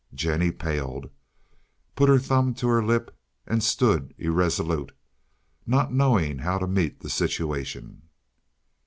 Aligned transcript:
Jennie 0.15 0.51
paled, 0.51 1.11
put 1.95 2.09
her 2.09 2.17
thumb 2.17 2.55
to 2.55 2.67
her 2.67 2.83
lip 2.83 3.15
and 3.45 3.61
stood 3.61 4.15
irresolute, 4.17 4.93
not 5.67 5.93
knowing 5.93 6.39
how 6.39 6.57
to 6.57 6.65
meet 6.65 7.01
the 7.01 7.09
situation. 7.11 8.01